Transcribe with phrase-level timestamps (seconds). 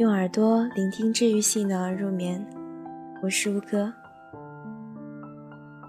[0.00, 2.42] 用耳朵聆听治愈系暖而入眠，
[3.22, 3.92] 我是吴哥。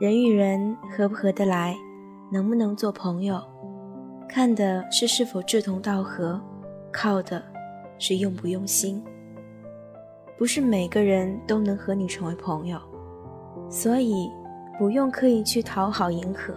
[0.01, 1.73] 人与人合不合得来，
[2.29, 3.41] 能不能做朋友，
[4.27, 6.37] 看的是是否志同道合，
[6.91, 7.41] 靠的
[7.97, 9.01] 是用不用心。
[10.37, 12.77] 不是每个人都能和你成为朋友，
[13.69, 14.29] 所以
[14.77, 16.53] 不用刻意去讨好迎合。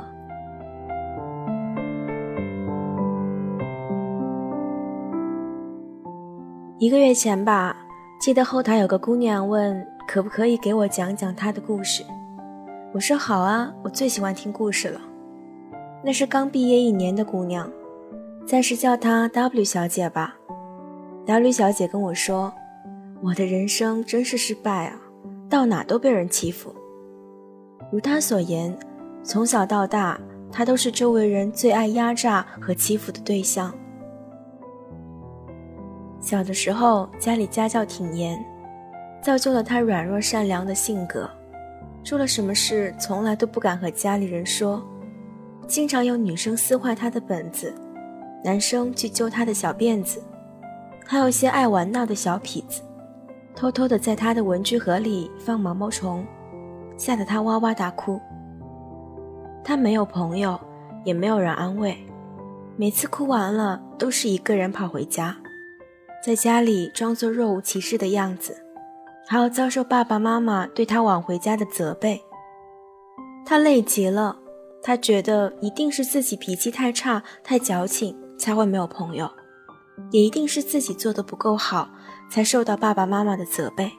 [6.78, 7.76] 一个月前吧，
[8.20, 12.04] 记得后台有个姑娘问可不可以给我讲讲她的故事。
[12.92, 15.00] 我说好啊，我最喜欢听故事了。
[16.02, 17.70] 那是刚毕业一年的姑娘，
[18.44, 20.34] 暂时叫她 W 小姐吧。
[21.26, 22.52] W 小姐跟我说，
[23.22, 24.98] 我的人生真是失败啊，
[25.48, 26.74] 到哪都被人欺负。
[27.92, 28.76] 如她所言，
[29.22, 30.20] 从小到大，
[30.50, 33.72] 她都是周围人最爱压榨和欺负的对象。
[36.24, 38.42] 小的时候，家里家教挺严，
[39.20, 41.28] 造就了他软弱善良的性格。
[42.02, 44.82] 出了什么事，从来都不敢和家里人说，
[45.66, 47.74] 经常有女生撕坏他的本子，
[48.42, 50.22] 男生去揪他的小辫子，
[51.04, 52.80] 还有些爱玩闹的小痞子，
[53.54, 56.24] 偷偷的在他的文具盒里放毛毛虫，
[56.96, 58.18] 吓得他哇哇大哭。
[59.62, 60.58] 他没有朋友，
[61.04, 61.94] 也没有人安慰，
[62.78, 65.36] 每次哭完了，都是一个人跑回家。
[66.24, 68.56] 在家里装作若无其事的样子，
[69.26, 72.18] 还要遭受爸爸妈妈对他晚回家的责备。
[73.44, 74.34] 他累极了，
[74.82, 79.26] 他觉得一定是自己脾气太差、太矫情，才会没有朋友；
[80.12, 81.90] 也一定是自己做的不够好，
[82.30, 83.92] 才受到爸爸妈妈的责备。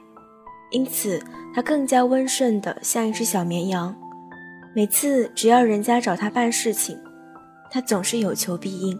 [0.72, 1.22] 因此，
[1.54, 3.94] 他更加温顺的像一只小绵羊。
[4.74, 6.98] 每次只要人家找他办事情，
[7.70, 8.98] 他总是有求必应，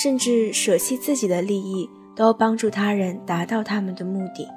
[0.00, 1.90] 甚至舍弃自己的利益。
[2.14, 4.48] 都帮助他人达到他们的目的。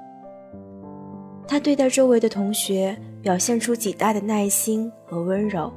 [1.47, 5.71] 他对待周围的同学表现出极大的耐心和温柔。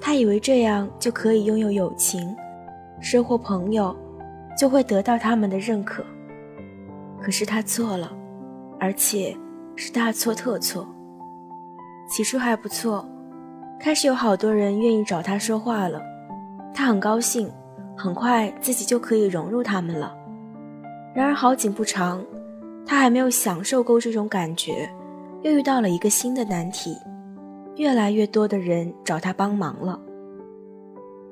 [0.00, 2.34] 他以为这样就可以拥有友情，
[3.00, 3.94] 收获朋友，
[4.56, 6.04] 就会得到他们的认可。
[7.20, 8.10] 可是他错了，
[8.78, 9.36] 而且
[9.76, 10.86] 是大错特错。
[12.08, 13.06] 起初还不错，
[13.78, 16.00] 开始有好多人愿意找他说话了，
[16.72, 17.50] 他很高兴，
[17.96, 20.16] 很快自己就可以融入他们了。
[21.14, 22.24] 然而好景不长，
[22.86, 24.88] 他还没有享受够这种感觉，
[25.42, 26.96] 又遇到了一个新的难题。
[27.76, 29.98] 越来越多的人找他帮忙了，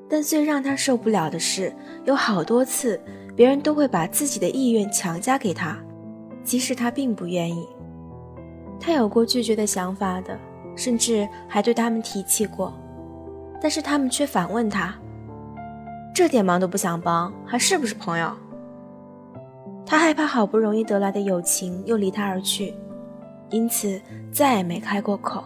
[0.08, 1.70] 但最让他受不了的是，
[2.04, 2.98] 有好多次
[3.36, 5.76] 别人都会把自己的意愿强加给他，
[6.42, 7.68] 即使他并不愿意。
[8.80, 10.38] 他有过拒绝的想法的，
[10.74, 12.72] 甚至还对他们提起过，
[13.60, 14.94] 但是他们却反问他
[16.14, 18.32] ：“这点忙都不想帮，还是不是朋友？”
[19.90, 22.74] 他害怕好不容易得来的友情又离他而去，
[23.48, 23.98] 因此
[24.30, 25.42] 再也没开过口。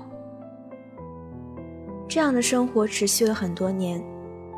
[2.08, 4.02] 这样的生活持续了很多年，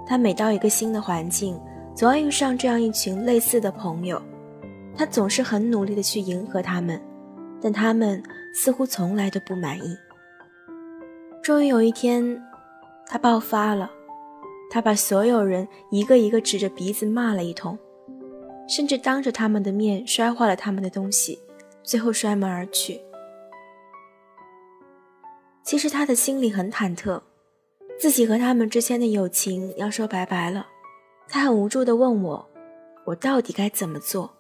[0.07, 1.61] 他每到一个新的环境，
[1.95, 4.21] 总要遇上这样一群类似的朋友，
[4.97, 6.99] 他总是很努力的去迎合他们，
[7.61, 8.23] 但他们
[8.55, 9.95] 似乎从来都不满意。
[11.43, 12.43] 终于有一天，
[13.07, 13.91] 他爆发了，
[14.71, 17.79] 他把所有人一个一个指着鼻子骂了一通。
[18.67, 21.41] 甚至当着他们的面摔坏了他们的东西，
[21.83, 23.01] 最后摔门而去。
[25.63, 27.23] 其实他的心里很忐忑，
[27.99, 30.67] 自己和他们之间的友情要说拜拜了。
[31.29, 32.51] 他很无助地问我
[33.07, 34.31] ：“我到底该怎么做？”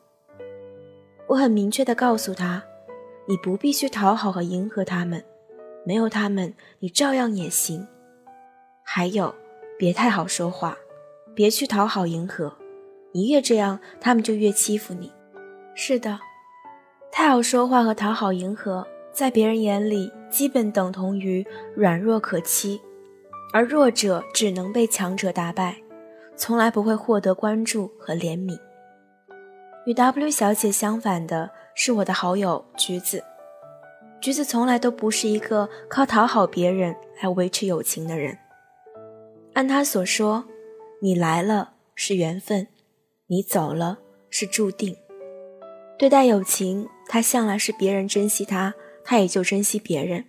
[1.26, 2.62] 我很明确地告诉他
[3.26, 5.24] ：“你不必去讨好和迎合他们，
[5.86, 7.86] 没有他们，你照样也行。
[8.82, 9.34] 还有，
[9.78, 10.76] 别太好说话，
[11.34, 12.54] 别去讨好迎合。”
[13.16, 15.12] 你越这样，他们就越欺负你。
[15.76, 16.18] 是的，
[17.12, 21.46] 太好说话和讨好迎合，在别人眼里基本等同于
[21.76, 22.80] 软弱可欺，
[23.52, 25.76] 而弱者只能被强者打败，
[26.34, 28.58] 从来不会获得关注和怜悯。
[29.86, 33.22] 与 W 小姐相反的是我的好友橘子，
[34.20, 38.36] 橘子从来都不是一个靠讨好别人来维持友情的人。
[39.52, 40.42] 按他所说，
[41.00, 42.66] 你来了是缘分。
[43.26, 43.98] 你走了
[44.28, 44.94] 是注定。
[45.98, 50.22] 对待友情，他向来是别人珍惜他，他也就珍惜别人；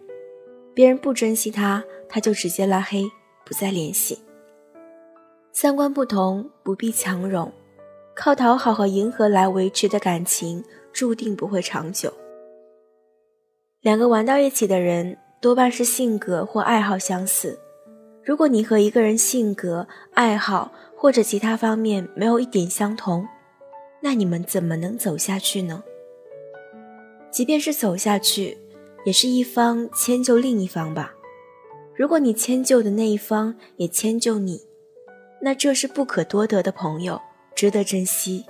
[0.73, 3.03] 别人不珍惜他，他就直接拉黑，
[3.45, 4.19] 不再联系。
[5.51, 7.51] 三观不同，不必强融，
[8.15, 10.63] 靠讨好和迎合来维持的感情，
[10.93, 12.13] 注定不会长久。
[13.81, 17.59] 两个玩到一起的人，多半是性格或爱好相似。
[18.23, 20.71] 如果你和一个人性格、爱好，
[21.05, 23.27] 或者其他方面没有一点相同，
[24.01, 25.83] 那你们怎么能走下去呢？
[27.29, 28.57] 即便是走下去，
[29.05, 31.13] 也是一方迁就另一方吧。
[31.95, 34.59] 如果你迁就的那一方也迁就你，
[35.39, 37.21] 那这是不可多得的朋友，
[37.53, 38.43] 值得珍惜。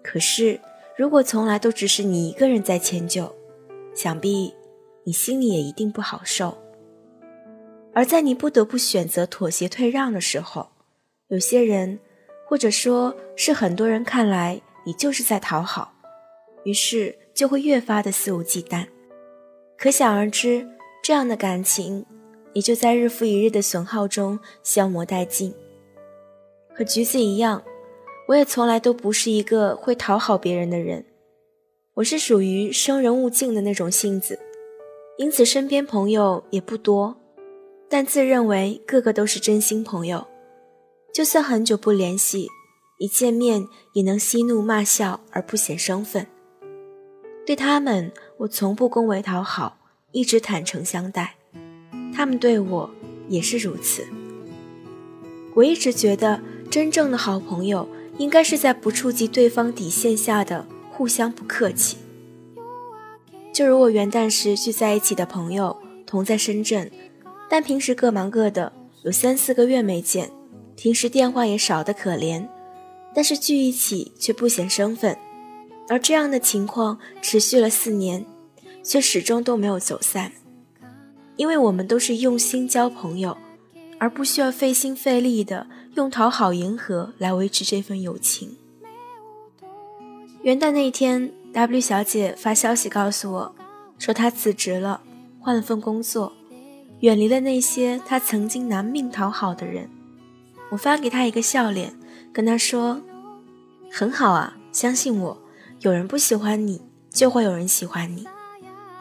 [0.00, 0.60] 可是，
[0.96, 3.34] 如果从来都只是你一个人在迁就，
[3.96, 4.54] 想必
[5.02, 6.56] 你心里也一定不好受。
[7.92, 10.68] 而在你不得不选择妥协退让的时候，
[11.30, 11.96] 有些人，
[12.44, 15.92] 或者说是很多人看来，你就是在讨好，
[16.64, 18.84] 于是就会越发的肆无忌惮。
[19.78, 20.66] 可想而知，
[21.00, 22.04] 这样的感情
[22.52, 25.54] 也就在日复一日的损耗中消磨殆尽。
[26.74, 27.62] 和橘子一样，
[28.26, 31.04] 我也从来都不是一个会讨好别人的人，
[31.94, 34.36] 我是属于生人勿近的那种性子，
[35.16, 37.16] 因此身边朋友也不多。
[37.88, 40.26] 但自认为个个都是真心朋友，
[41.12, 42.48] 就算很久不联系，
[42.98, 46.26] 一见面也能嬉怒骂笑而不显生分。
[47.44, 49.78] 对他们，我从不恭维讨好，
[50.12, 51.34] 一直坦诚相待，
[52.14, 52.90] 他们对我
[53.28, 54.06] 也是如此。
[55.54, 56.40] 我一直觉得，
[56.70, 61.96] 真正的好朋友应该是在不触及对方底线下的互相不客气。
[63.52, 65.76] 就如我元旦时聚在一起的朋友，
[66.06, 66.88] 同在深圳。
[67.48, 68.72] 但平时各忙各的，
[69.02, 70.30] 有三四个月没见，
[70.80, 72.48] 平时电话也少得可怜，
[73.14, 75.14] 但是聚一起却不显生分，
[75.90, 78.24] 而这样的情况持续了四年，
[78.82, 80.32] 却始终都没有走散，
[81.36, 83.36] 因为我们都是用心交朋友，
[83.98, 85.66] 而不需要费心费力的
[85.96, 88.56] 用讨好迎合来维持这份友情。
[90.40, 93.54] 元旦那天，W 小姐发消息告诉我，
[93.98, 95.02] 说她辞职了，
[95.40, 96.32] 换了份工作。
[97.00, 99.86] 远离了那些她曾经拿命讨好的人，
[100.70, 101.94] 我发给他一个笑脸，
[102.32, 103.00] 跟他说
[103.92, 105.42] ：“很好啊，相信我，
[105.80, 106.80] 有人不喜欢你，
[107.10, 108.26] 就会有人喜欢你。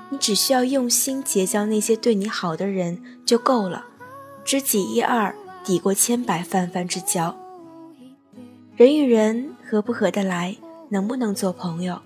[0.09, 3.85] 你只需要用心结交那些对你好的人就够了，
[4.43, 7.37] 知己一二抵过千百泛泛之交。
[8.75, 10.57] 人与人合不合得来，
[10.89, 12.01] 能不能做朋友，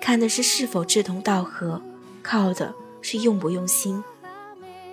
[0.00, 1.80] 看的是是否志同道合，
[2.22, 4.02] 靠的是用不用心。”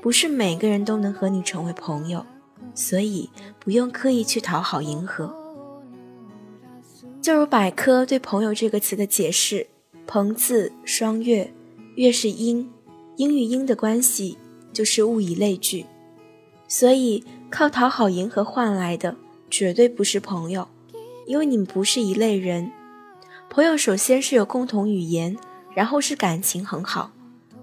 [0.02, 2.26] 不是每个人都能和你成为朋友，
[2.74, 3.30] 所以
[3.60, 5.36] 不用刻意去讨好迎合。
[7.22, 9.68] 就如百科对“朋友”这个词的解释
[10.08, 11.54] ：“朋字双月，
[11.96, 12.70] 月是阴，
[13.18, 14.38] 阴与阴的关系
[14.74, 15.86] 就是物以类聚。”
[16.68, 19.16] 所以靠讨好迎合换来的
[19.50, 20.68] 绝对不是朋友，
[21.28, 22.72] 因为你们不是一类人。
[23.50, 25.38] 朋友首先是有共同语言，
[25.76, 27.12] 然后是感情很好。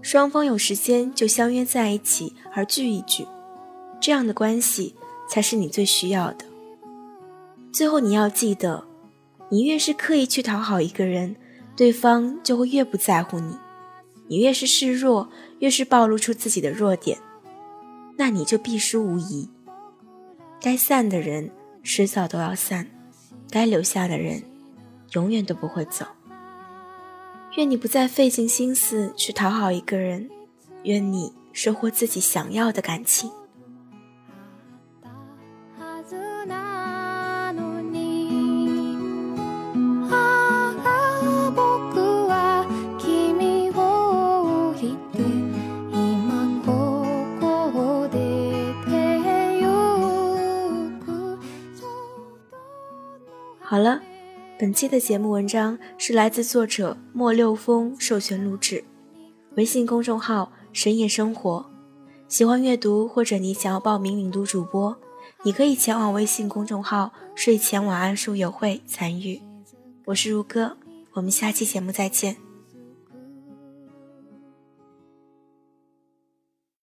[0.02, 3.26] 双方有时间就相约在一起而聚一聚，
[3.98, 4.94] 这样的关系
[5.28, 6.44] 才是你最需要的。
[7.72, 8.84] 最后你要记得，
[9.50, 11.36] 你越是刻意去讨好一个人，
[11.76, 13.54] 对方就会越不在乎你；
[14.26, 15.28] 你越是示弱，
[15.60, 17.18] 越是暴露出自己的弱点，
[18.16, 19.48] 那你就必输无疑。
[20.60, 21.50] 该散的人
[21.84, 22.88] 迟早都要散，
[23.50, 24.42] 该留下的人
[25.12, 26.04] 永远都不会走。
[27.56, 30.28] 愿你不再费尽心思去讨好一个人，
[30.84, 33.30] 愿你收获自己想要的感情。
[53.78, 54.02] 好了。
[54.58, 58.82] 本期的节目文章是来自作者莫六峰授权录制，
[59.54, 61.64] 微信公众号深夜生活。
[62.26, 64.96] 喜欢阅读或者你想要报名领读主播，
[65.44, 69.40] 你可以前往微信公众号睡前晚安书友会参与。
[70.06, 70.76] 我是如歌，
[71.12, 72.47] 我们下期节目再见。